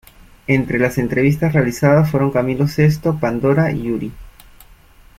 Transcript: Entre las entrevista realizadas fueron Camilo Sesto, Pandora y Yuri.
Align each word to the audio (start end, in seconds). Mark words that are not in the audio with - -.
Entre 0.47 0.79
las 0.79 0.97
entrevista 0.97 1.49
realizadas 1.49 2.09
fueron 2.09 2.31
Camilo 2.31 2.67
Sesto, 2.67 3.19
Pandora 3.19 3.71
y 3.71 3.83
Yuri. 3.83 4.11